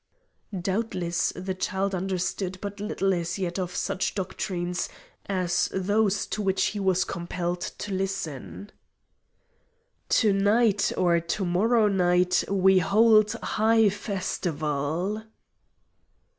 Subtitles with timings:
[0.59, 4.89] Doubtless the child understood but little as yet of such doctrines
[5.27, 8.71] as those to which he was compelled to listen.
[10.09, 11.87] "To night or to morrow
[12.49, 15.21] we hold high festival!"